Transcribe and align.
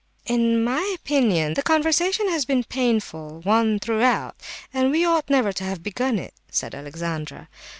"In 0.25 0.63
my 0.63 0.81
opinion 0.95 1.53
the 1.53 1.61
conversation 1.61 2.27
has 2.27 2.43
been 2.43 2.61
a 2.61 2.63
painful 2.63 3.41
one 3.41 3.77
throughout, 3.77 4.35
and 4.73 4.89
we 4.89 5.05
ought 5.05 5.29
never 5.29 5.53
to 5.53 5.63
have 5.63 5.83
begun 5.83 6.17
it," 6.17 6.33
said 6.49 6.73
Alexandra. 6.73 7.47